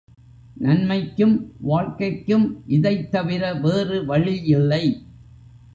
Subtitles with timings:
[0.59, 1.51] நன்மைக்கும்
[1.59, 5.05] வாழ்க்கைக்கும் இதைத் தவிர வேறு வழியில்லை.